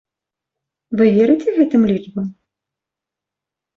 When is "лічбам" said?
1.93-2.27